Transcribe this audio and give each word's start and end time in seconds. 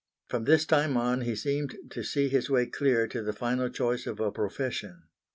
From 0.29 0.45
this 0.45 0.65
time 0.65 0.97
on, 0.97 1.21
he 1.21 1.35
seemed 1.35 1.75
to 1.91 2.01
see 2.01 2.27
his 2.27 2.49
way 2.49 2.65
clear 2.65 3.05
to 3.07 3.21
the 3.21 3.33
final 3.33 3.69
choice 3.69 4.07
of 4.07 4.19
a 4.19 4.31
profession. 4.31 5.03